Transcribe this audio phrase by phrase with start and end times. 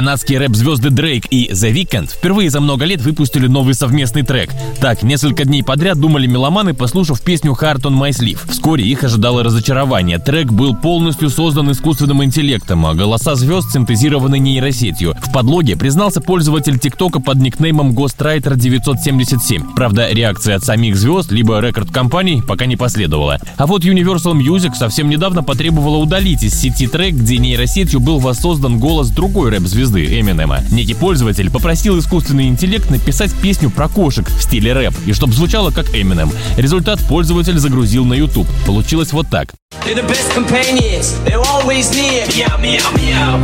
[0.00, 4.50] Канадские рэп-звезды Дрейк и The Weeknd впервые за много лет выпустили новый совместный трек.
[4.80, 8.38] Так, несколько дней подряд думали меломаны, послушав песню «Heart on My Sleeve».
[8.48, 10.18] Вскоре их ожидало разочарование.
[10.18, 15.16] Трек был полностью создан искусственным интеллектом, а голоса звезд синтезированы нейросетью.
[15.22, 19.74] В подлоге признался пользователь ТикТока под никнеймом Ghostwriter 977.
[19.76, 23.38] Правда, реакция от самих звезд, либо рекорд-компаний пока не последовала.
[23.58, 28.78] А вот Universal Music совсем недавно потребовала удалить из сети трек, где нейросетью был воссоздан
[28.78, 30.60] голос другой рэп-звезды Эминема.
[30.70, 35.70] Некий пользователь попросил искусственный интеллект написать песню про кошек в стиле рэп, и чтобы звучало
[35.70, 36.30] как Эминем.
[36.56, 38.46] Результат пользователь загрузил на YouTube.
[38.66, 39.54] Получилось вот так.
[39.84, 42.26] They're the best companions, they're always near.
[42.28, 43.40] Meow, meow, meow.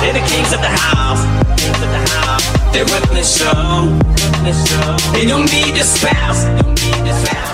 [0.00, 1.22] They're the kings of the house.
[1.58, 2.44] Of the house.
[2.72, 3.88] They run the show.
[4.44, 5.12] The show.
[5.12, 6.44] They don't need a spouse.
[6.62, 7.47] Don't need a spouse.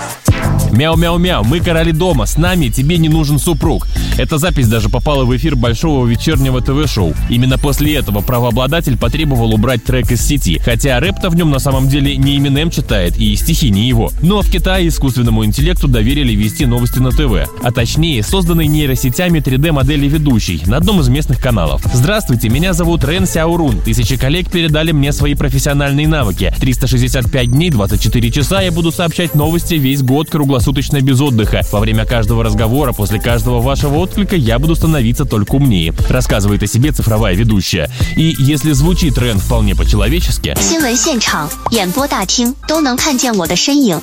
[0.75, 3.87] Мяу-мяу-мяу, мы короли дома, с нами тебе не нужен супруг.
[4.17, 7.13] Эта запись даже попала в эфир большого вечернего ТВ-шоу.
[7.29, 11.87] Именно после этого правообладатель потребовал убрать трек из сети, хотя рэп-то в нем на самом
[11.87, 14.11] деле не Eminem читает и стихи не его.
[14.21, 19.39] Ну а в Китае искусственному интеллекту доверили вести новости на ТВ, а точнее созданной нейросетями
[19.39, 21.83] 3D-модели ведущей на одном из местных каналов.
[21.93, 23.79] Здравствуйте, меня зовут Рен Сяурун.
[23.79, 26.53] Тысячи коллег передали мне свои профессиональные навыки.
[26.59, 30.64] 365 дней, 24 часа я буду сообщать новости весь год круглосуточно
[31.00, 31.62] без отдыха.
[31.72, 35.92] Во время каждого разговора, после каждого вашего отклика я буду становиться только умнее.
[36.08, 37.90] Рассказывает о себе цифровая ведущая.
[38.16, 44.00] И если звучит Рен вполне по-человечески, 新闻现场、演播大厅都能看见我的身影。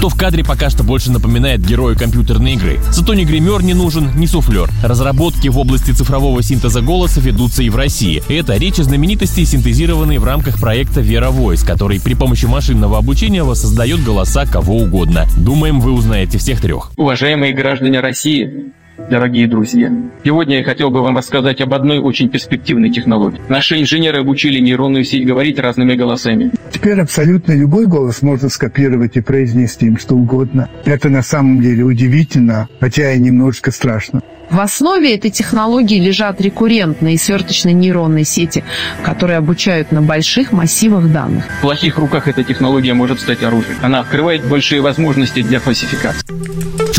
[0.00, 2.80] то в кадре пока что больше напоминает героя компьютерной игры.
[2.90, 4.70] Зато ни гример не нужен, ни суфлер.
[4.82, 8.22] Разработки в области цифрового синтеза голоса ведутся и в России.
[8.30, 14.02] Это речи знаменитостей, синтезированные в рамках проекта Vera Voice, который при помощи машинного обучения воссоздает
[14.02, 15.26] голоса кого угодно.
[15.36, 16.92] Думаем, вы узнаете всех трех.
[16.96, 18.72] Уважаемые граждане России,
[19.10, 19.92] дорогие друзья,
[20.24, 23.40] сегодня я хотел бы вам рассказать об одной очень перспективной технологии.
[23.48, 26.52] Наши инженеры обучили нейронную сеть говорить разными голосами.
[26.70, 30.70] Теперь абсолютно любой голос можно скопировать и произнести им что угодно.
[30.84, 34.22] Это на самом деле удивительно, хотя и немножко страшно.
[34.50, 38.64] В основе этой технологии лежат рекуррентные сверточные нейронные сети,
[39.04, 41.44] которые обучают на больших массивах данных.
[41.58, 43.76] В плохих руках эта технология может стать оружием.
[43.80, 46.26] Она открывает большие возможности для фальсификации.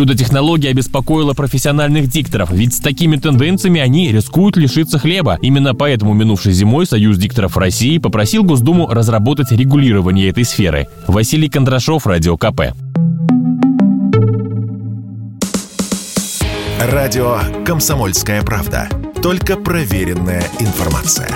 [0.02, 5.38] Чудо-технология обеспокоила профессиональных дикторов, ведь с такими тенденциями они рискуют лишиться хлеба.
[5.44, 10.88] Именно поэтому минувшей зимой Союз дикторов России попросил Госдуму разработать регулирование этой сферы.
[11.06, 12.74] Василий Кондрашов, Радио КП.
[16.80, 18.90] Радио «Комсомольская правда».
[19.22, 21.30] Только проверенная информация.